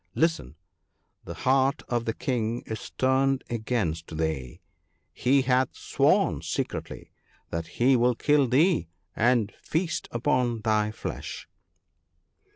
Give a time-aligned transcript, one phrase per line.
[0.15, 0.55] Listen!—
[1.25, 4.59] the heart of the King is turned against thee!
[5.13, 7.11] he hath sworn secretly
[7.51, 11.47] that he will kill thee and feast upon thy flesh.'